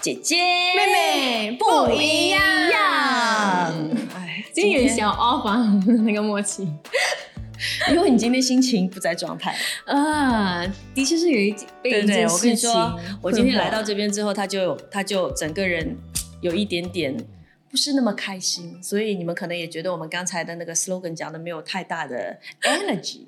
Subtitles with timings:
[0.00, 0.36] 姐姐
[0.76, 2.40] 妹妹不一样。
[4.14, 6.68] 哎，今天有点小 off 啊，那个默契。
[7.90, 9.52] 因为你今天心情不在状态，
[9.86, 11.52] 啊，的确是有一
[11.82, 15.96] 被对我跟你说，我今天来到这边之后，他就他就整个人
[16.40, 17.16] 有一点点
[17.70, 23.20] 不是那么开心，所以你们可能也觉得我们刚才的那个 slogan 讲的没有太大的 energy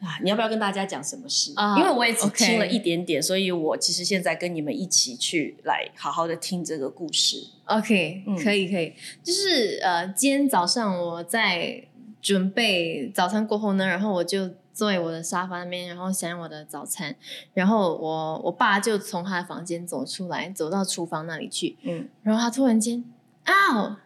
[0.00, 0.18] 啊。
[0.22, 1.52] 你要不要跟大家讲什么事？
[1.56, 7.36] 啊因为我也只听了一点点，所以我其实现在跟你们一起去来好好的听这个故事。
[7.64, 8.92] OK，、嗯可以可以，
[9.22, 11.84] 就是呃，今天早上我在
[12.20, 17.14] 准备早餐过后呢，然后我就坐在我的沙发那边，然后想我的早餐，
[17.54, 23.04] 然后我我爸就从他的房间走出来，走到厨房那里去，嗯，然后他突然间，
[23.44, 24.00] 啊，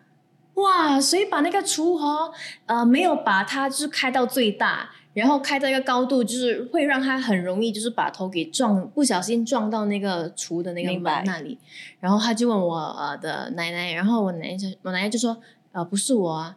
[0.55, 2.33] 哇，谁把那个厨房
[2.67, 11.59] 呃没有把它就是开到最大，然后开到一个高度，就是会让他很容易就是把头给撞，不小心撞到那个厨的那个门那里。
[12.01, 15.37] 然后他就问我呃的奶奶，然后我奶奶就我奶奶就说
[15.73, 16.57] 呃不是我啊。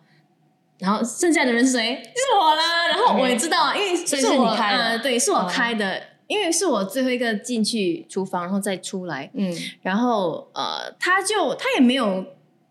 [0.80, 1.96] 然后剩下的人是谁？
[1.96, 2.88] 是我啦。
[2.88, 9.30] 然后我也知道，因为是是我你开的呃，对，是我哦开的，因为是我最后一个进去厨房，然后再出来。
[9.34, 12.26] 嗯然后呃，他就他也没有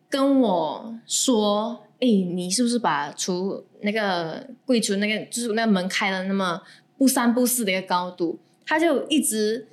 [0.08, 6.60] 跟我说，哎，你是不是把厨那个柜橱那个就是那个门开了那么
[6.96, 8.38] 不三不四的一个高度？
[8.64, 9.68] 他就一直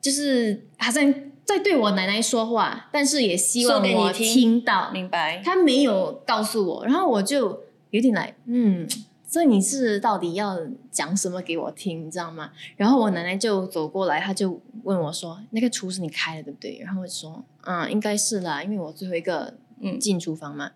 [0.00, 1.14] 就是好像
[1.48, 4.90] 在对我奶奶说话，但是也希望我听听到。
[4.90, 5.42] 明白。
[5.42, 8.86] 他没有告诉我，然后我就有点来，嗯，
[9.26, 10.58] 所以你是到底要
[10.90, 12.50] 讲什么给我听，你知道吗？
[12.76, 20.72] 然后我奶奶就走过来，她就问我说：“那个厨是你开的对不对？”然后我就说：“嗯，应该是啦，因为我最后一个嗯进厨房嘛。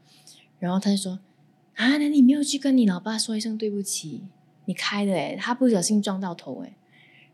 [0.58, 1.18] 然后他就说
[1.76, 4.22] ：“啊，那你没有去跟你老爸说一声对不起？
[4.64, 6.72] 你开的诶，他不小心撞到头诶。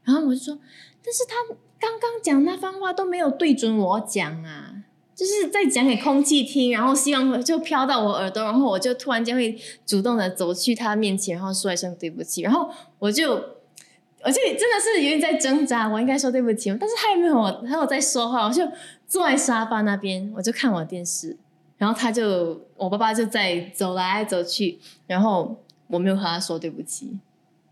[0.02, 0.58] 然后我就说
[1.04, 4.74] ：“但是他刚刚讲那番话都没有对准我讲啊。”
[5.18, 18.62] 就是在讲给空气听，然后希望就飘到我耳朵，然后我就突然间会主动的走去他面前，然后说一声对不起，然后我就，我就真的是有点在挣扎，我应该说对不起，但是他也没有，他有在说话，我就
[19.08, 21.36] 坐在沙发那边，我就看我电视，
[21.78, 24.78] 然后他就，我爸爸就在走来走去，
[25.08, 25.56] 然后
[25.88, 27.18] 我没有和他说对不起，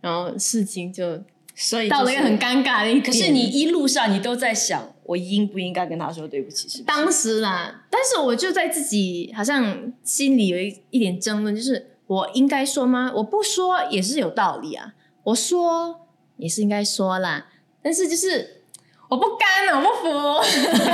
[0.01, 1.23] 然后事情就
[1.59, 3.01] 所以、到了一个很尴尬的。
[3.01, 6.69] 可是你一路上你都在想，我应不应该跟他说对不起？
[6.69, 6.85] 是不是？
[6.85, 13.11] 当时啦，但是我就在自己好像心里有一一点争论，就是我应该说吗？
[13.17, 14.93] 我不说也是有道理啊，
[15.25, 16.07] 我说
[16.37, 17.47] 也是应该说啦，
[17.83, 18.61] 但是就是
[19.09, 20.09] 我不甘啊，我不服，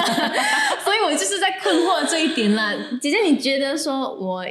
[0.84, 2.72] 所以我就是在困惑这一点啦。
[3.00, 4.46] 姐姐，你觉得说我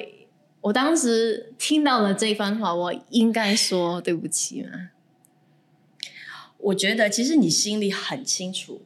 [0.59, 4.89] 我当时听到了这番话，我应该说对不起吗？
[6.63, 8.81] 我觉得其实你心里很清楚，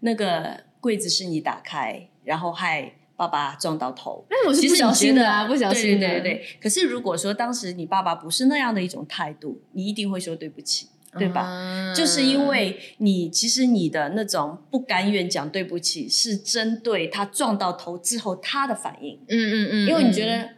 [0.00, 4.24] 那个柜子是你打开，然后害爸爸撞到头。
[4.30, 6.46] 那我是其不小心的啊，不小心的，对对对对。
[6.60, 10.88] 可是如果说当时你爸爸不是那样的一种态度，你一定会说对不起，
[11.18, 11.40] 对吧？
[11.42, 20.50] 啊就是因为你其实你的那种不甘愿讲对不起，是针对他撞到头之后他的反应，嗯嗯嗯，因为你嗯觉得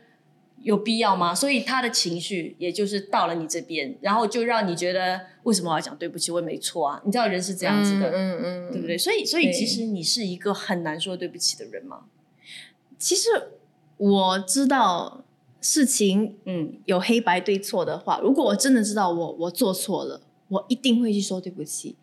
[0.63, 1.35] 有必要吗？
[1.35, 6.31] 所以他的情绪也就是到了你这边，然后就让你觉得为什么我要讲对不起？
[6.33, 8.99] 我也没错啊，你知道人是这样子的，嗯嗯嗯，对不对？
[8.99, 12.05] 所以所以其实你是一个很难说对不起的人吗，
[12.99, 13.29] 其实
[13.97, 15.25] 我知道
[15.61, 21.97] 事情嗯，有黑白对错的话，如果我真的知道我我做错了，我一定会去说对不起。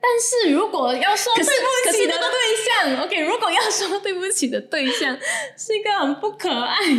[0.00, 5.18] 但是如果要说对不起的对象，OK，如果要说对不起的对象
[5.56, 6.92] 是一个很不可爱的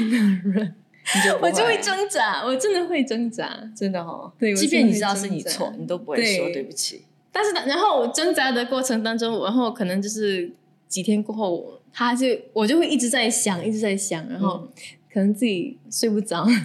[0.51, 0.88] 人，你
[1.25, 3.49] 就我就会挣扎，我真的会挣扎。
[3.75, 7.03] 真的哦，对即便你知道是你错，你都不会说对不起。
[7.31, 10.51] 但是然后我挣扎的过程当中，然后可能就是
[10.87, 14.69] 几天过后，他就我就会一直在想，一直在想，然后嗯
[15.11, 16.45] 可能自己睡不着。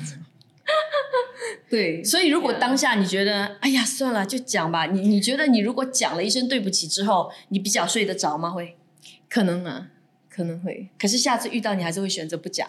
[1.69, 4.87] 对， 所以，如果当下你觉得，哎呀，算了，就讲吧。
[4.87, 8.51] 你你觉得，你如果讲了一声对不起之后，你比较睡得着吗？
[8.51, 8.77] 会？
[9.29, 9.89] 可能啊，
[10.31, 10.89] 可能会。
[10.99, 12.69] 可是下次遇到，你还是会选择不讲。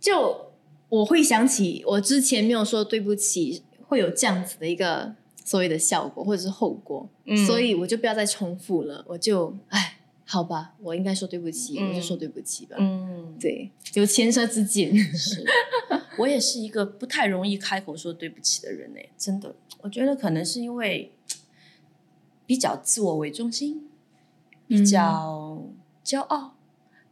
[0.00, 0.51] 就
[0.92, 9.02] 我会想起我之前没有说对不起，会有这样子的一个所谓的效果或者是后果，嗯所以我就不要再重复了。
[9.08, 12.76] 我就哎，好吧，我应该说对不起，嗯我就说对不起吧。
[12.78, 14.94] 嗯，对，有前车之鉴。
[15.16, 15.42] 是。
[16.18, 19.54] 我也是一个不太容易开口说对不起的人诶，真的。
[19.80, 21.10] 我觉得可能是因为
[22.44, 23.88] 比较自我为中心，
[24.68, 25.64] 比较
[26.04, 26.52] 骄傲。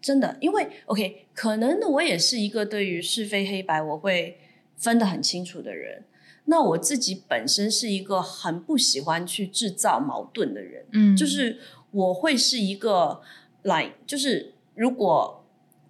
[0.01, 4.39] 真的，因为 OK，可能呢，我也是一个对于是非黑白我会
[4.77, 6.05] 分得很清楚的人。
[6.47, 11.59] 那我自己本身是一个很不喜欢去制造矛盾的人，嗯就是
[11.93, 13.21] 我会是一个
[13.65, 15.45] line，就是如果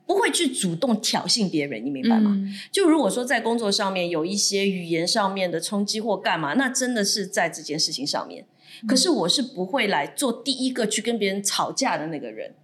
[0.07, 2.33] 不会去主动挑衅别人，你明白吗？
[2.35, 8.45] 嗯就如果说在工作上面有一些语言上面的冲击或干嘛，那真的是在这件事情上面。
[8.89, 12.55] 可是我是不会来做第一个去跟别人吵架的那个人，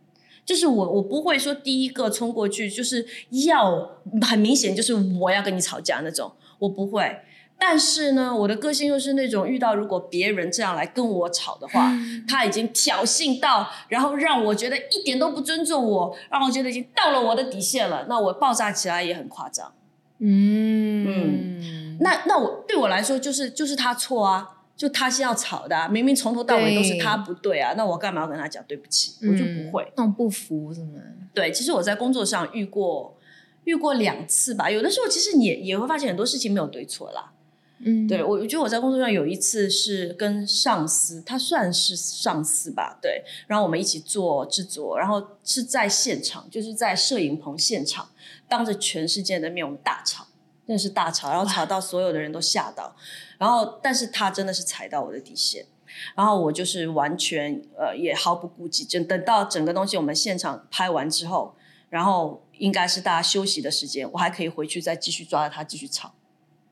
[0.46, 3.04] 就是我我不会说第一个冲过去，就是
[3.46, 7.18] 要很明显就是我要跟你吵架那种，我不会。
[7.58, 11.90] 但是呢，我的个性又是那种遇到如果别人这样来跟我吵的话，
[12.28, 19.72] 他已经挑衅到，然后让我觉得一点都不尊重我，让我觉得已经到了我的底线了，那我爆炸起来也很夸张。
[20.18, 29.14] 嗯那那我对我来说就是就是他错啊，就他是要吵的、啊，明明从头到尾都是他不对啊，那我干嘛要跟他讲对不起？
[29.26, 29.90] 我就不会。
[29.96, 31.00] 那种不服是吗？
[31.32, 33.16] 对，其实我在工作上遇过
[33.64, 37.32] 遇过两次吧，有的时候其实你也也会发现很多事情没有对错啦。
[37.78, 48.08] 嗯，对我，我觉得我在工作上有一次是跟上司，他算是上司吧，对，然后我们一起做制作，然后是在现场，就是在摄影棚现场，
[48.48, 50.26] 当着全世界的面我们大吵，
[50.66, 52.96] 真的是大吵，然后吵到所有的人都吓到，
[53.38, 55.66] 然后但是他真的是踩到我的底线。
[56.14, 61.54] 然后我就是完全呃也毫不顾忌，等等到整个东西我们现场拍完之后，
[61.88, 66.12] 然后应该是大家休息的时间，我还可以回去再继续抓着他继续吵。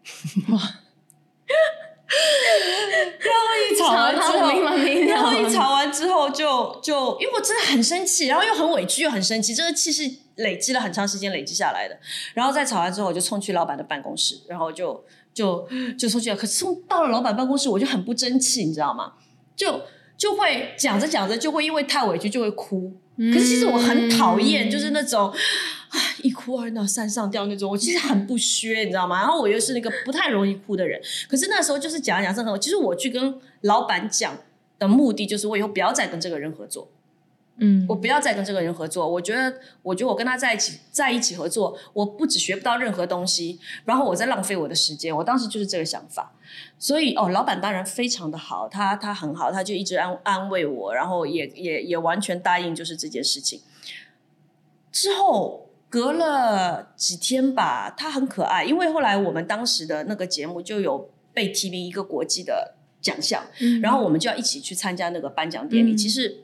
[3.24, 4.38] 然后一吵完之后，
[5.08, 5.52] 然后一。
[5.54, 10.02] 吵完之后就就，因为我真的很生气，然后又很委屈又很生气，这个气是
[10.36, 11.98] 累积了很长时间累积下来的。
[12.34, 16.36] 然后在吵完之后，我就冲去老板的办公室，然后就就就冲去了。
[16.36, 19.14] 可是冲到了老板办公室，我就很不争气，你知道吗？
[19.56, 19.82] 就
[20.16, 22.92] 就会讲着讲着就会因为太委屈就会哭。
[23.16, 25.32] 可是其实我很讨厌，就是那种
[26.20, 29.20] 一哭二闹三上吊那种，我其实很不削，你知道吗？
[29.20, 34.36] 然后我又是那个不太容易哭的人，可是那时候就是讲讲这很，其实我去跟老板讲
[34.80, 36.90] 的目的就是我以后不要再跟这个人合作，
[37.58, 39.08] 嗯我不要再跟这个人合作。
[39.08, 45.16] 我觉得，我觉得我跟他在一起在一起合作，我不只学不到任何东西，然后我在浪费我的时间。
[45.16, 46.32] 我当时就是这个想法。
[46.78, 53.60] 所以哦，老板当然非常的好，他他很好，他就一直安安慰我，然后也也也完全答应就是这件事情。
[54.92, 63.44] 之后隔了几天吧，他很可爱，因为后来我们当时的那个节目就有被提名一个国际的奖项，
[63.82, 65.92] 然后我们就要一起去参加那个颁奖典礼。
[65.92, 66.43] 嗯其实，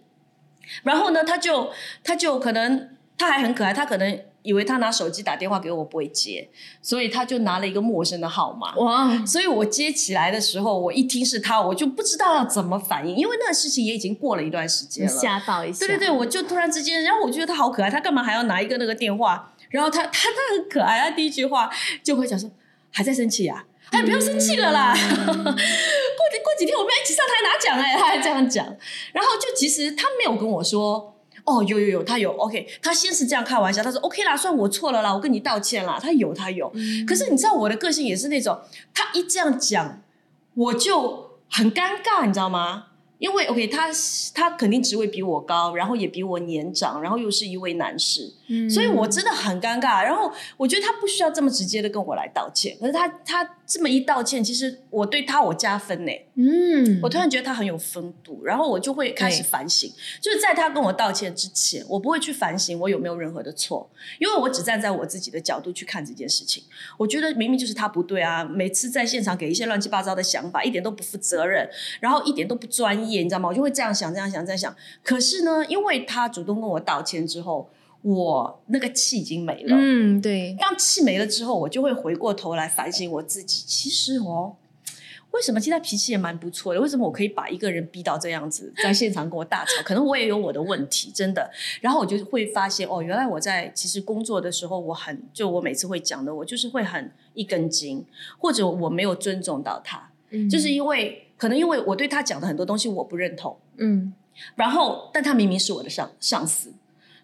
[0.83, 1.71] 然后呢，他就
[2.03, 6.49] 他就可能他还很可爱，他可能以为他拿手机打电话给我我不会接，
[6.81, 8.75] 所以他就拿了一个陌生的号码。
[8.77, 15.13] 哇，所以我接起来的时候，我一听是他，我就不知道要怎么反应，因为那个事情也已经过了一段时间了。
[15.13, 15.87] 吓到一下。
[15.87, 19.53] 对对对，我就突然之间，然后我觉得他好可爱，他干嘛还要拿一个那个电话？
[19.69, 21.71] 然后他他他很可爱，他第一句话
[22.03, 22.51] 就会讲说
[22.91, 25.55] 还在生气啊，哎不要生气了啦，过
[26.61, 28.65] 几天我们要一起上台拿奖哎，他还这样讲。
[29.13, 31.17] 然后就其实他没有跟我说。
[31.47, 35.99] 哦，有有有，他有 OK，他先是这样开玩笑，他说 OK 啦，算我错了啦，我跟你道歉啦。
[36.01, 36.71] 他有他有，
[37.07, 38.61] 可是你知道我的个性也是那种，
[38.93, 40.03] 他一这样讲，
[40.55, 42.89] 我就很尴尬，你知道吗？
[43.19, 43.89] 因为 OK，他
[44.35, 50.05] 他肯定职位比我高，然后也比我年长，然后又是一位男士，嗯所以我真的很尴尬。
[50.05, 56.11] 然后我觉得他不需要这么直接的跟我来道歉，可是他他这么一道歉，其实我对他我加分呢。
[56.35, 59.89] 嗯，我突然觉得他很有风度，然后我就会开始反省。
[60.21, 66.65] 就是在他跟我道歉之前，我不会去反省我有没有任何的错，因为我只站在我自己的角度去看这件事情。
[66.99, 73.51] 我觉得明明就是他不对啊，每次在现场给一些乱七八糟的想法，一点都不负责任，然后一点都不专业，你知道吗？
[73.51, 74.75] 我就会这样想，这样想，这样想。
[75.05, 77.71] 可是呢，因为他主动跟我道歉之后，
[78.03, 79.77] 我那个气已经没了。
[79.79, 83.63] 嗯，对，当气没了之后，我就会回过头来反省我自己。
[83.67, 84.57] 其实哦，
[85.33, 86.81] 为什么现在脾气也蛮不错的？
[86.81, 89.83] 为什么我可以把一个人逼到这样子，在现场跟我大吵？
[89.85, 91.51] 可能我也有我的问题，真的。
[91.81, 98.05] 然后我就会发现，哦，原来我在其实工作的时候，我很就我每次会讲的，我就是会很一根筋，
[98.39, 103.57] 或者我没有尊重到他，嗯就是因为可能因为我对他讲的很多东西我不认同。
[103.77, 104.15] 嗯
[104.55, 106.73] 然后，但他明明是我的上上司，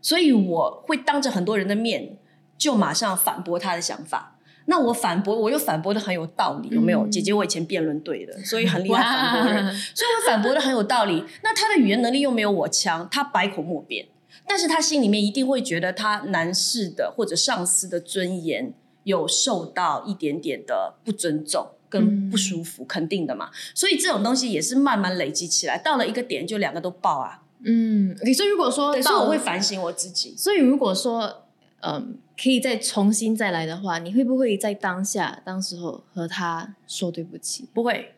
[0.01, 2.17] 所以我会当着很多人的面
[2.57, 4.39] 就马上反驳他的想法。
[4.67, 7.07] 那我反驳，我又反驳的很有道理，有没有？
[7.07, 11.25] 嗯姐姐，我以前辩论队的， 所以很厉害反驳人，所以我反驳的很有道理。
[11.43, 14.09] 那他的语言能力又没有我强，他百口莫辩，
[14.47, 18.75] 但是他心里面一定会觉得他男士的或者上司的尊严
[19.05, 21.69] 有受到一点点的不尊重。
[21.89, 27.43] 跟不舒服，肯定的嘛，所以这种东西也是慢慢累积起来，到了一个点就两个都爆啊。
[27.65, 30.35] 嗯，你说如果说对，所以我会反省我自己。
[30.37, 31.45] 所以如果说，
[31.81, 38.15] 嗯，可以再重新再来的话，你会不会在当下、当时候和他说对不起，不会，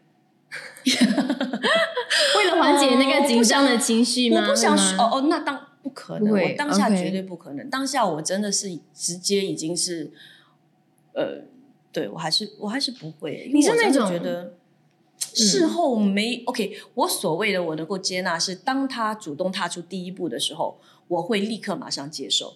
[2.37, 4.42] 为了缓解那个紧张的情绪吗？
[4.42, 7.68] 我不想说哦哦，那当不可能，我当下绝对不可能。
[7.71, 10.11] 当下我真的是直接已经是，
[11.12, 11.42] 呃，
[11.92, 14.54] 对我还是我还是不会，你是那种嗯觉得
[15.35, 16.78] 事后没、OK。
[16.94, 22.54] 我所谓的我能够接纳是，当他主动踏出第一步的时候，我会立刻马上接受。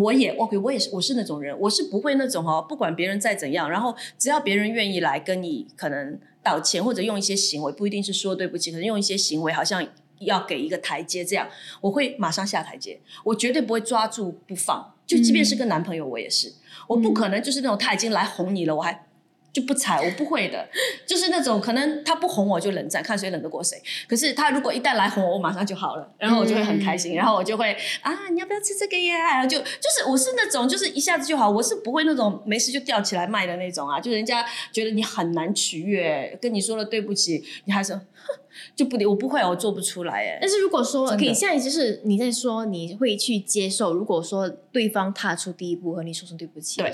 [0.00, 9.86] 我也 OK，我也是，我是那种人，我是不会那种哦，不管别人再怎样，然后只要别人愿意来跟你可能道歉，或者用一些行为，不一定是说对不起，可能用一些行为，好像
[10.20, 11.46] 要给一个台阶，这样
[11.82, 14.94] 我会马上下台阶，我绝对不会抓住不放。
[15.06, 16.50] 就即便是跟男朋友，我也是，
[16.88, 19.06] 我不可能就是那种他已经来哄你了，我还
[19.54, 20.68] 就不踩，我不会的，
[21.06, 23.80] 就是那种可能他不哄我就冷战，看谁冷得过谁。
[24.08, 29.16] 可是他如果一旦来哄我，我马上就好了，然后我就会很开心，嗯然后我就会啊，你要不要吃这个呀？
[29.34, 38.40] 然后就就是我是那种就是一下子就好，我是不会那种没事就吊起来卖的那种啊，就人家觉得你很难取悦，跟你说了对不起，你还说哼
[38.74, 40.38] 就不理，我不会，我做不出来哎。
[40.40, 46.92] 但是如果说真的 OK，现在就是你在说你会去接受，如果说对方踏出第一步和你说声对不起对，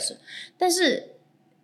[0.59, 1.10] 但是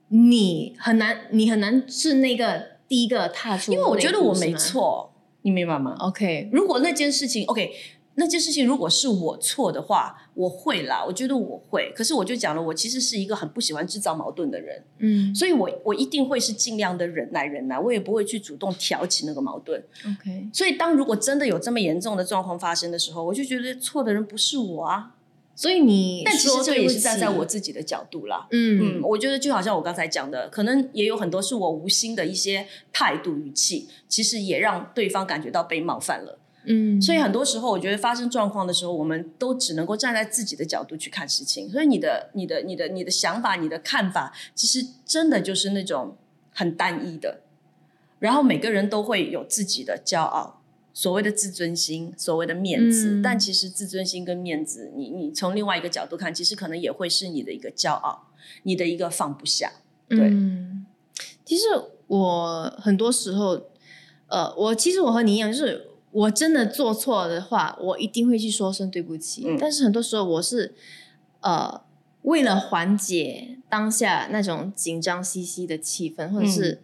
[0.09, 4.55] 你很难，你很难是那个第一个踏出因为我觉得我没。
[4.55, 7.73] 错，你明白吗？OK，如果那件事情 OK，
[8.15, 11.93] 那件事情如果是我错的话，我会啦，我觉得我会。
[11.95, 19.83] 可是我就讲了，我其实是一个很不喜欢制造矛盾的人，嗯所以我我一定会是尽量的忍耐忍耐，我也不会去主动挑起那个矛盾。
[20.07, 25.16] ，OK，所以当如果真的有这么严重的状况发生的时候，我就觉得错的人不是我啊。
[25.57, 28.47] 所以你但其实这也是站在我自己的角度啦。
[28.51, 36.39] 嗯，嗯我觉得就好像我刚才讲的，可能也有很多是我无心的一些态度语气，其实也让对方感觉到被冒犯了。
[36.67, 41.71] 嗯，所以很多时候，我觉得发生状况的时候，我们都只能够站在自己的角度去看事情。
[41.71, 46.17] 所以你的、你的、你的、你的想法、你的看法，其实真的就是那种
[46.53, 47.41] 很单一的。
[48.19, 50.61] 然后每个人都会有自己的骄傲，
[50.97, 53.11] 所谓的自尊心，所谓的面子。
[53.11, 58.29] 嗯但其实自尊心跟面子，你你从另外一个角度看，其实可能也会是你的一个骄傲，
[58.63, 59.71] 你的一个放不下。
[60.09, 60.87] 对嗯，
[61.45, 61.65] 其实
[62.07, 63.67] 我很多时候，
[64.29, 69.45] 呃，我其实我和你一样，就是我真的做错的话，我一定会去说声对不起。
[69.47, 70.75] 嗯但是很多时候我是，
[71.43, 71.83] 呃，
[72.23, 76.81] 为了缓解当下那种紧张兮兮的气氛，或者是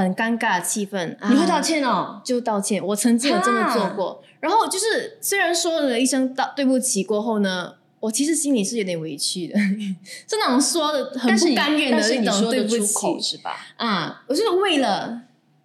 [0.00, 2.20] 很尴尬的气氛，嗯你会道啊歉哦？
[2.24, 2.84] 就道歉。
[2.84, 9.56] 我曾经有这么做哈过，然后就是虽然说了一声道对不起过后呢，我其实心里是有点委屈的，
[10.26, 13.56] 是那种说的很不甘愿的那种对不起是吧？
[13.76, 15.22] 啊，我就是为了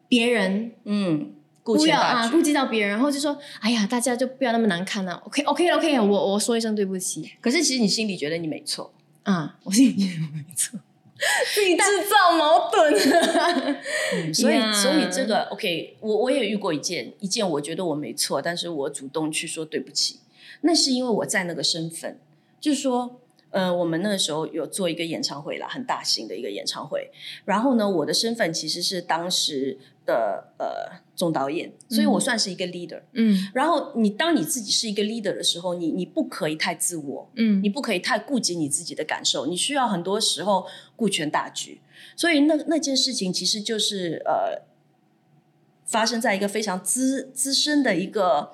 [0.08, 0.72] 别人。
[0.86, 1.32] 嗯，
[1.64, 2.28] 顾不要全大局。
[2.28, 8.94] 啊，顾及到别人，然后就说：“哎呀，大家就不要那么难看了、OK OK OK，我我说一声对不起可是其实你心里觉得你没错。
[9.24, 10.80] 啊，我心里觉得我没错，
[11.54, 12.94] 自己制造矛盾。
[14.14, 20.20] 嗯， 所以 Yeah 所以这个 OK，我我也遇过一件一件，我觉得我没错，但是我主动去说对不起，
[20.62, 22.20] 那是因为我在那个身份，
[22.60, 23.20] 就是说。
[23.52, 27.10] 呃，我们那个时候有做一个演唱会啦，很大型的一个演唱会。
[27.46, 33.02] 然后呢，我的身份其实是当时的呃总导演，所以我嗯算是一个 leader。
[33.14, 41.82] 嗯然后你当你自己是一个 leader 的时候，你你不可以太自我，嗯你不可以太顾及你自己的感受，你需要很多时候顾全大局。
[42.16, 44.62] 所以那那件事情其实就是呃，
[45.86, 48.52] 发生在一个非常资资深的一个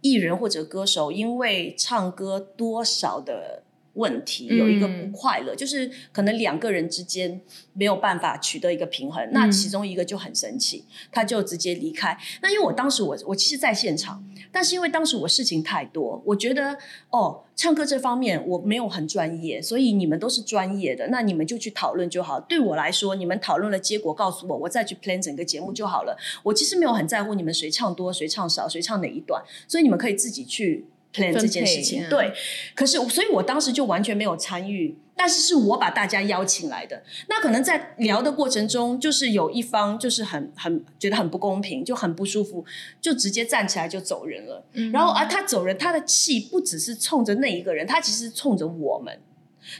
[0.00, 3.64] 艺人或者歌手，因为唱歌多少的
[3.98, 7.40] 问题有一个不嗯快乐，就是可能两个人之间
[7.72, 12.16] 没有办法取得一个平衡，那嗯其中一个就很生气，他就直接离开。
[12.40, 16.78] 那因为我当时我我其实在现场，但是因为当时我事情太多，我觉得
[17.10, 22.38] 哦，唱歌这方面我没有很专业，所以你们都是专业的，那你们就去讨论就好。
[22.40, 26.16] 对我来说，你们讨论了结果告诉我，我再去 plan 整个节目就好了。
[26.44, 31.82] 我其实没有很在乎你们谁唱多谁唱少，谁唱哪一段，所以你们可以自己去 plan 这件事。
[31.82, 32.32] 情对，
[32.74, 34.98] 可是所以，我当时就完全没有参与。
[35.20, 42.64] 但是是我把大家邀请来的，那可能在聊的过程中，就是有一方就是很很觉得很不公平，就很不舒服，
[43.00, 44.64] 就直接站起来就走人了。
[44.74, 49.18] 嗯然后而他走人，他的气不只是冲着那一个人，他其实冲着我们，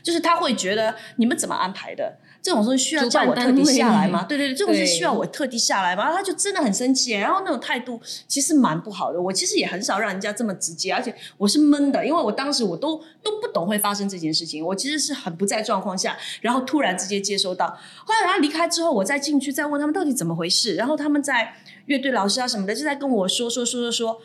[0.03, 2.19] 就是他会觉得你们怎么安排的？
[2.49, 4.25] 这种东西需要叫我特地下来吗？
[4.27, 6.05] 对对对，这种是需要我特地下来吗？
[6.05, 9.21] 然后他就真的很生气，然后那种态度其实蛮不好的。
[9.21, 17.67] 我其实也很少让人家这么直接，而且我是闷的，因为我当时我都都不懂会发生这件事情，我其实是很不在状况下，然后突然直接接收到。
[18.07, 21.53] 后来他离开之后，我再进去再问他们到底怎么回事，然后他们在
[21.85, 24.21] 乐队老师啊什么的就在跟我说说说说说，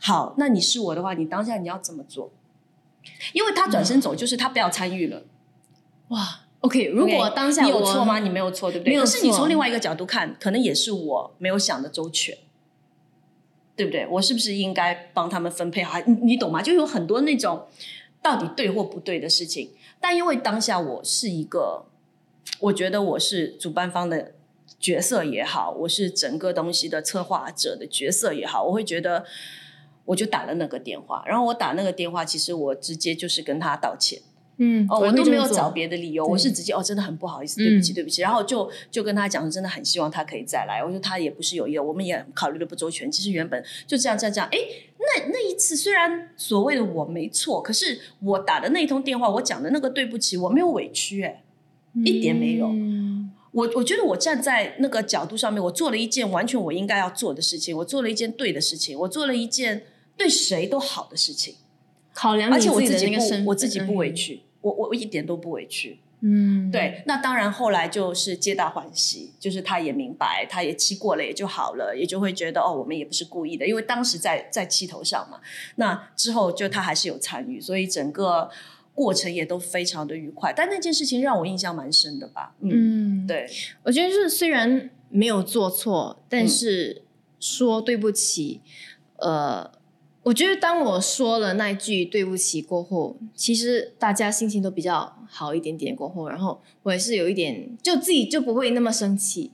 [0.00, 2.32] 好，那你是我的话，你当下你要怎么做？
[3.32, 5.22] 因为他转身走，就是他不要参与了。
[6.08, 8.18] 哇，OK，如果当下你有错吗？
[8.18, 8.90] 你没有错，对不对？
[8.90, 12.36] 没有可是你从另外一个角度看，可能也是我没有想的周全。
[13.76, 14.04] 对不对？
[14.08, 16.00] 我是不是应该帮他们分配好？
[16.04, 16.60] 你你懂吗？
[16.60, 17.64] 就有很多那种
[18.20, 19.70] 到底对或不对的事情。
[20.00, 21.84] 但因为当下我是一个，
[22.58, 24.32] 我觉得我是主办方的
[24.80, 29.24] 角色也好，我是整个东西的策划者的角色也好，我会觉得，
[30.06, 31.22] 我就打了那个电话。
[31.24, 34.20] 然后我打那个电话，其实我直接就是跟他道歉。
[34.58, 38.22] 嗯，哦，我都没有找别的理由，我是直接哦，真的很不好意思，对不起，嗯对不起。
[38.22, 40.82] 然后就就跟他讲，真的很希望他可以再来。
[40.84, 43.10] 我说他也不是有意的，我们也考虑的不周全。
[43.10, 44.58] 其实原本就这样这样这样，哎，
[44.98, 51.42] 那那一次虽然所谓的我没错，可是我打的那一通电话，我讲的那个对不起，我没有委屈、哎，
[52.04, 59.84] 一点没有嗯我我觉得我站在那个角度上面，我做了一件完全我应该要做的事情，我做了一件对的事情，我做了一件
[60.16, 61.54] 对谁都好的事情，
[62.12, 64.40] 考量而且我自己不我自己不委嗯。
[64.62, 65.98] 屈，我我我一点都不委屈。
[66.20, 75.38] 嗯，对，那当然后来就是皆大欢喜，就是他也明白，他也气过了也就好了，也就会觉得哦，我们也不是故意的，因为当时在在气头上嘛。
[75.76, 78.50] 那之后就他还是有参与，所以整个
[78.96, 80.52] 过程也都非常的愉快。
[80.52, 82.52] 但那件事情让我印象蛮深的吧？
[82.62, 83.48] 嗯，嗯，，对，
[83.84, 87.02] 我觉得是虽然没有做错，但嗯是
[87.38, 88.60] 说对不起，
[89.18, 89.70] 呃，
[90.28, 95.96] 我觉得当我说了那句对不起过后，其实大家心情都比较好一点点。
[95.96, 99.50] 过后，然后我也是有一点，就自己就不会那么生气，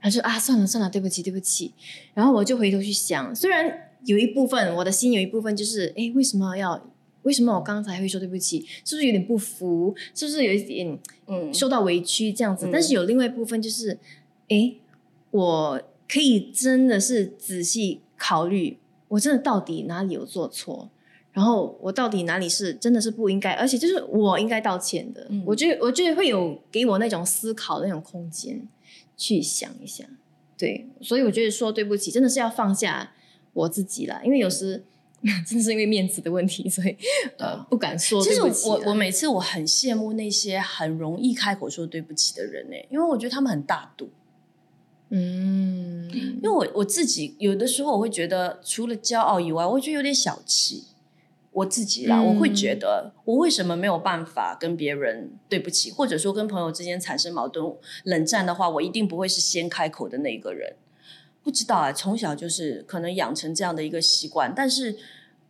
[0.00, 1.72] 然后就啊，算了算了，对不起对不起。
[2.12, 6.78] 然后我就回头去想，虽然有一部分我的心有一部分就是，哎，为什么要？
[7.22, 8.66] 为什么我刚才会说对不起？
[8.84, 9.94] 是不是有点不服？
[10.14, 13.98] 是不是有一点嗯，受到委屈这样子，嗯但是有另外一部分就是，
[14.48, 14.74] 哎，
[15.30, 18.76] 我可以真的是仔细考虑，
[19.08, 20.88] 我真的到底哪里有做错，
[21.32, 25.26] 然后我到底哪里是真的是不应该，而且就是我应该道歉的。
[25.30, 28.66] 嗯我觉得我觉得会有给我那种思考的那种空间
[29.16, 30.04] 去想一下，
[30.56, 33.12] 对，所以我觉得说对不起真的是要放下
[33.52, 34.84] 我自己啦，因为有时。
[35.44, 36.96] 真的是因为面子的问题，所以
[37.38, 38.76] 呃不敢说其实对不起啦。
[38.76, 44.08] 我我每次我很羡慕那些很容易开口说对不起的人呢、因为我觉得他们很大度。
[45.10, 50.84] 嗯，因为我我自己有的时候我会觉得，除了骄傲以外，我会觉得有点小气。
[51.50, 60.76] 我自己啦，嗯我会觉得我为什么没有办法跟别人对不起，或者说跟朋友之间产生矛盾、冷战的话，我一定不会是先开口的那一个人。
[61.42, 64.98] 不知道啊，从小就是可能养成这样的一个习惯，但是，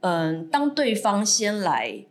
[0.00, 2.06] 嗯，当对方先来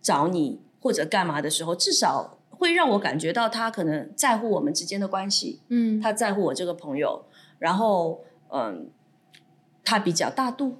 [0.00, 7.24] 找你或者干嘛的时候，至少会让我感觉到他可能在乎我们之间的关系，嗯，他在乎我这个朋友，
[7.58, 8.90] 然后嗯，
[9.84, 10.78] 他比较大度，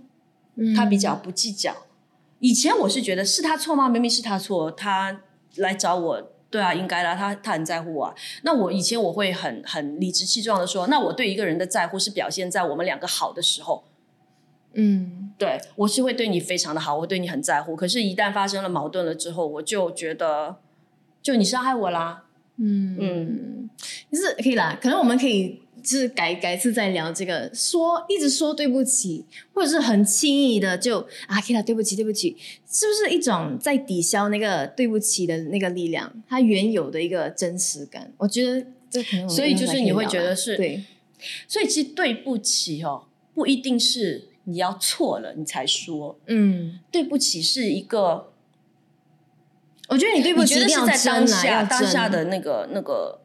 [0.56, 1.74] 嗯他比较不计较。
[2.40, 3.88] 以前我是觉得是他错吗？
[3.88, 5.22] 明明是他错，他
[5.56, 8.14] 来找我，对啊，应该啦，他他很在乎我啊。
[8.42, 13.84] 那我以前我会很很理直气壮的说，那我对一个人的在乎是表现在我们两个好的时候，
[14.74, 17.74] 嗯对我是会对你非常的好，我对你很在乎。
[17.74, 20.56] 可是，一旦发生了矛盾了之后，我就觉得，
[21.24, 22.22] 就你伤害我啦，
[22.58, 22.96] 嗯。
[23.00, 23.70] 嗯。
[24.12, 32.36] 就是可以啦，可能我们可以就是改改次再聊这个，说一直说对不起，或者是很轻易的就啊，可以啦，对不起，对不起，
[32.70, 38.12] 是不是一种在抵消那个对不起的那个力量，它原有的一个真实感？
[38.18, 40.84] 我觉得这可能所以就是你会觉得是对，
[41.48, 48.32] 所以其实对不起哦，不一定是你要错了你才说，嗯，对不起是一个，
[49.88, 53.20] 我觉得你对不起一定要觉得是在当下当下的那个那个，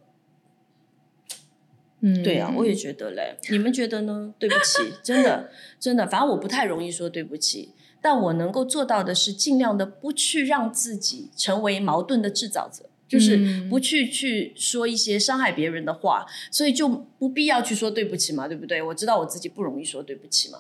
[2.02, 4.34] 嗯，对啊，我也觉得嘞，你们觉得呢？
[4.38, 7.74] 对不起， 真的真的，反正我不太容易说对不起。
[8.02, 18.82] 但我能够做到的是，尽量的不去让自己成为矛盾的制造者，就是嗯不去去说一些伤害别人的话，所以就不必要去说对不起嘛，对不对？
[18.82, 20.60] 我知道我自己不容易说对不起嘛，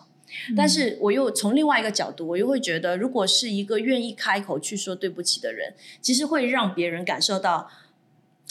[0.55, 7.69] 但是我又从另外一个角度，我又会觉得，如果是一个愿意开口去说对不起的人，其实会让别人感受到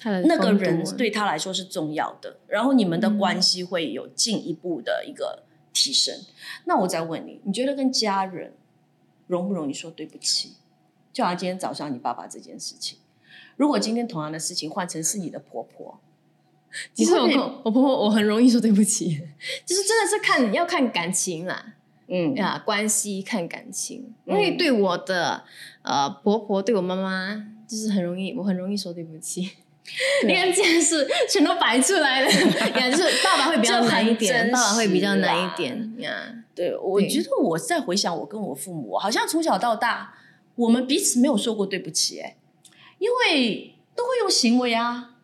[0.04, 6.14] 那个人对他来说是重要的，然后你们的关系会有进一步的一个提升。
[6.64, 8.52] 那我再问你，你觉得跟家人
[9.26, 10.54] 容不容易说对不起？
[11.12, 12.98] 就好像今天早上你爸爸这件事情，
[13.56, 15.98] 如果今天同样的事情换成是你的婆婆，
[16.94, 19.11] 其实我跟我我婆婆我很容易说对不起，
[19.66, 21.74] 就是真的是看要看感情啦，
[22.09, 24.14] 嗯呀，关系看感情。
[24.24, 25.44] 因嗯为对我的
[25.83, 27.35] 呃婆婆，对我妈妈，
[27.68, 29.50] 就是很容易，我很容易说对不起。
[30.26, 36.12] 你看，这件事全都摆出来了，呀，就是爸爸会比较难一点，爸爸会比较难一点呀。
[36.54, 40.14] 对，我觉得我在回想我跟我父母，好像从小到大，
[40.57, 42.37] 我们彼此没有说过对不起，哎，
[42.98, 45.14] 因为都会用行为啊，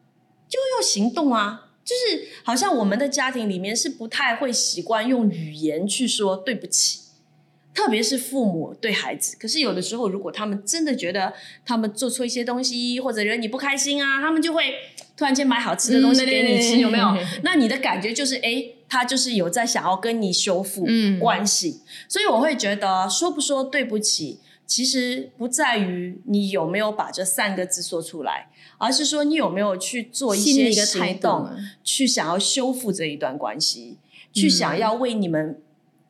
[0.55, 7.01] 就会用行动啊，就是好像我们的家庭里面是不太会习惯用语言去说对不起，
[7.75, 9.37] 特别是父母对孩子。
[9.41, 11.33] 可是有的时候，如果他们真的觉得
[11.67, 14.75] 他们做错一些东西，或者惹你不开心啊，他们就会
[15.17, 17.07] 突然间买好吃的东西嗯给你吃，有没有？
[17.43, 21.81] 那你的感觉就是，哎，他就是有在想要跟你修复嗯关系。
[22.09, 28.49] 所以我会觉得，说不说对不起，其实不在于你有没有把这三个字说出来，
[28.79, 33.99] 而是说你有没有去做一些行动，啊，去想要修复这一段关系，
[34.33, 35.61] 去想要为你们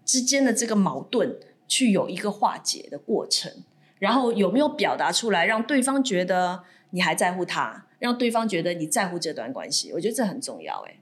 [0.05, 1.37] 之间的这个矛盾
[1.67, 3.51] 去有一个化解的过程，
[3.99, 11.01] 然后有没有表达出来，让对方觉得你还在乎他，让对方觉得你在乎这段关系，我觉得这很重要、欸，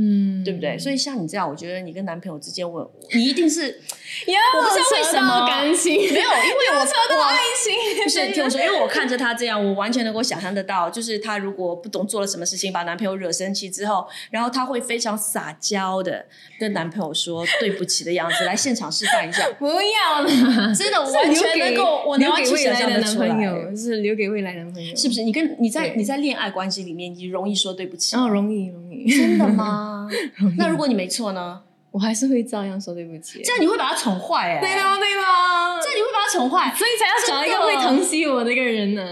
[0.00, 0.78] 嗯，对不对？
[0.78, 16.24] 所以像你这样，我觉得你跟男朋友之间，我你一定是呀， 我不知道为什么感情没有，因为我扯到我爱情，不是听我说，因为我看着他这样，我完全能够想象得到， 就是他如果不懂做了什么事情，把男朋友惹生气之后，然后他会非常撒娇的
[16.60, 19.48] 跟男朋友说对不起的样子，来现场示范一下。
[19.58, 25.22] 不要了，真的，我完全能够， 我能留给完全想未来的男朋友，是留给未来男朋友，是不是？
[25.24, 28.24] 你跟你在你在恋爱关系里面，你容易说对不起吗？
[28.24, 29.86] 哦，容易容易，真的吗？
[30.58, 31.62] 那如果你没错呢？
[31.90, 33.40] 我还是会照样说对不起。
[33.42, 39.02] 这样你会把他宠坏哎、对吗对吗，这样你会把他宠坏，所以才要找一个会疼惜我的一个人呢。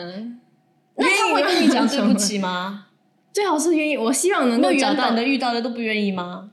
[0.97, 2.87] 那他会跟你讲对不起吗？
[3.33, 6.51] 最好是愿意，我希望能那够找到原本的遇到的都不愿意吗？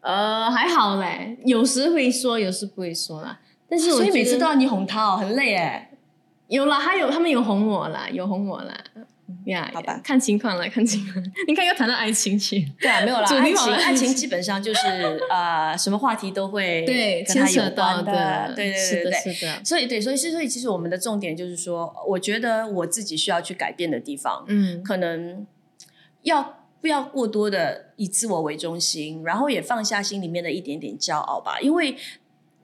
[0.00, 3.40] 呃，还好嘞，有时会说，有时不会说啦。
[3.68, 5.90] 但是我所以每次都要你哄他哦，很累哎。
[6.48, 8.74] 有啦，还有他们有哄我啦，有哄我啦。
[9.46, 10.00] 呀，好吧。
[10.02, 11.24] 看情况了，看情况。
[11.46, 14.86] 你看又谈到爱情去，对啊，没有啦，爱情爱情基本上就是
[15.30, 19.34] 呃，什么话题都会 对，牵扯到的，对对，对对。
[19.34, 24.82] 是的，所以对，所以所以其实我们的重点就是说，我觉得我自己需要去改变的地方，嗯。
[24.82, 25.46] 可能
[26.22, 31.96] 要不要过多的以自我为中心，然后也放下心里面的一点点骄傲吧，因为。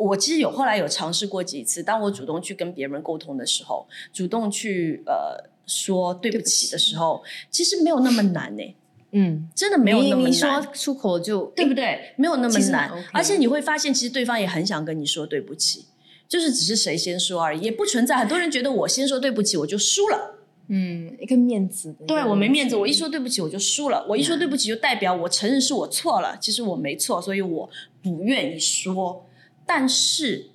[0.02, 5.36] 我其实有后来有尝试过几次，当我主动去跟别人沟通的时候，主动去呃
[5.70, 8.74] 说对不起起的时候，其实没有那么难呢、
[9.12, 10.32] 嗯，真的没有那么难。
[10.32, 12.12] 说出口就对不对？
[12.16, 15.86] 没有那么难，而且你会发现，其实对方也很想跟你说对不起，
[16.28, 18.16] 就是只是谁先说而已，也不存在。
[18.16, 20.36] 很多人觉得我先说对不起，我就输了。
[20.72, 24.06] 嗯一个面子对，我没面子，我一说对不起我就输了。
[24.08, 27.70] 我一说对不起，就代表我承认是我错了，其实我没错，所以我
[28.02, 29.26] 不愿意说。
[29.66, 30.49] 但是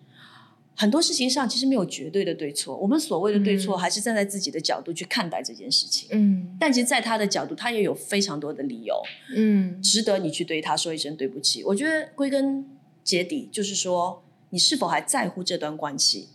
[0.78, 6.10] 很多事情上其实没有绝对的对错，我们所谓的对错，嗯还是站在自己的角度去看待这件事情。
[6.12, 9.02] 嗯但其实，在他的角度，他也有非常多的理由。
[9.36, 11.64] 嗯值得你去对他说一声对不起。
[11.64, 12.66] 我觉得归根
[13.04, 16.30] 结底就是说，你是否还在乎这段关系？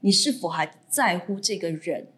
[0.00, 2.08] 你是否还在乎这个人？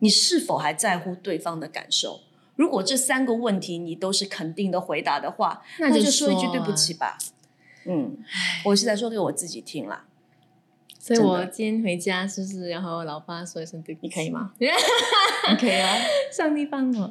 [0.00, 2.20] 你是否还在乎对方的感受？
[2.56, 7.18] 如果这三个问题你都是肯定的回答的话，那就那就说一句说对不啊起吧。
[7.86, 8.16] 嗯，
[8.64, 10.06] 我是在说给我自己听啦。
[11.06, 14.06] 所以我今天回家是不是要和我老爸说一声对不起？
[14.06, 14.52] 你可以吗？
[14.58, 15.94] 你可以啊。
[16.32, 17.10] 上帝帮我，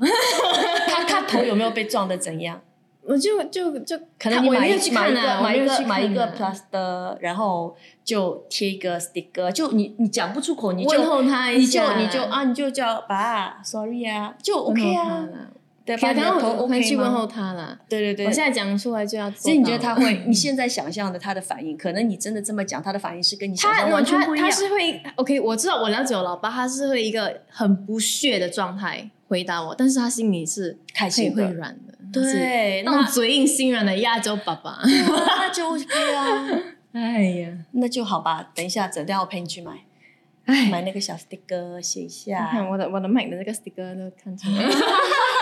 [0.87, 2.59] 他他头有没有被撞的怎样？
[3.03, 15.49] 我就就就可能你买一买个买一个买一个 plus 的，然后就贴一个 sticker，就你你讲不出口，你就问候他一你就下，你就啊，你就叫爸，sorry 啊，就 OK 啊，啦。
[15.85, 16.13] 对可吧？
[16.13, 17.27] 你的头能我回 OK 去问候？
[17.27, 17.77] 他啦。
[17.89, 19.29] 对对对，我现在讲出来就要。
[19.31, 20.23] 所以你觉得他会？
[20.27, 24.49] 你现在想象的他的反应，可能你真的这么讲，他的反应是跟你想他象完全不一样。
[24.49, 34.79] 他是会 OK，我知道我了解我老爸，他是会一个很不屑的状态回答我，但是他心里是会开心的会软的，对，那那种嘴硬心软的亚洲爸爸。
[34.85, 36.47] 那就 OK 啊，
[36.93, 38.51] 哎呀，那就好吧。
[38.55, 39.71] 等一下，整掉我陪你去买，
[40.45, 44.63] 哎，买那个小 sticker 写一下你下看，我的我的 Mac 的这个 sticker 都看出来。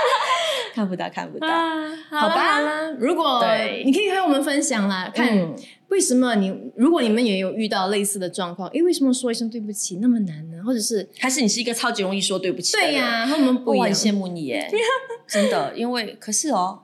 [0.74, 1.48] 看不到看不到。
[1.48, 5.56] 啊，好吧好啦，如果对你可以和我们分享啦，看嗯
[5.90, 10.64] 为什么你如果你们也有遇到类似的状况，诶，为什么说一声对不起那么难呢？
[10.66, 12.92] 或者是还是你是一个超级容易说对不起的人？
[12.92, 13.80] 对呀、和我们不一样。
[13.80, 14.72] 我很羡慕你耶，
[15.28, 16.84] 真的，因为可是哦，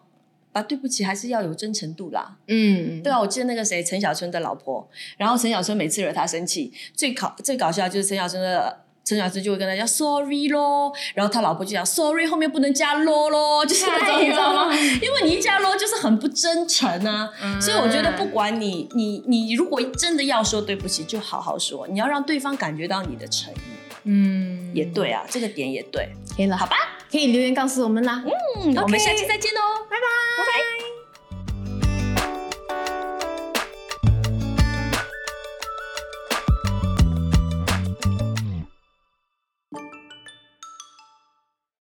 [0.52, 2.36] 把对不起还是要有真诚度啦。
[2.48, 4.86] 嗯，对啊，我记得那个谁，陈小春的老婆，
[5.18, 8.87] 然后陈小春每次惹他生气，最搞最搞笑的就是陈小春的。
[9.08, 14.76] 陈小春就会跟他讲 sorry 咯，然后他老婆就讲 sorry 后面不能加 lo 咯，就是那种哎你知道吗？
[15.02, 17.62] 因为你一加 lo 就是很不真诚啊，嗯。
[17.62, 23.58] 所以我觉得不管你你你如果真的要说对不起，就好好说，你要让对方感觉到你的诚意，
[24.04, 24.72] 嗯。
[24.76, 26.10] 也对啊，这个点也对。
[26.36, 26.76] 可以了，好吧，
[27.10, 28.22] 可以留言告诉我们啦。
[28.26, 30.04] 嗯，我们下期再见哦，拜拜，
[30.38, 30.97] 拜拜。